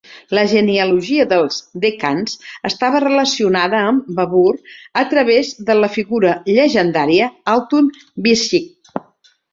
[0.35, 2.33] La genealogia dels The Khans
[2.69, 4.55] estava relacionada amb Babur
[5.03, 7.93] a través de la figura llegendària, Altun
[8.29, 8.95] Bishik.